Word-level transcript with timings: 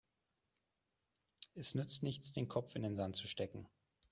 Es 1.53 1.75
nützt 1.75 2.01
nichts, 2.01 2.33
den 2.33 2.47
Kopf 2.47 2.73
in 2.73 2.81
den 2.81 2.95
Sand 2.95 3.15
zu 3.15 3.27
stecken. 3.27 3.67